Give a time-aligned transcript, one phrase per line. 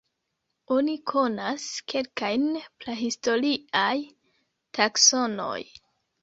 [0.75, 2.47] Oni konas kelkajn
[2.85, 3.93] prahistoriaj
[4.79, 5.61] taksonoj.